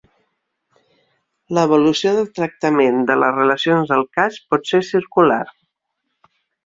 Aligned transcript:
L'evolució 1.57 2.13
del 2.15 2.31
tractament 2.39 3.05
de 3.11 3.17
les 3.25 3.35
relacions 3.37 3.93
del 3.93 4.05
cas 4.19 4.41
pot 4.55 4.67
ser 4.71 4.81
circular. 4.89 5.43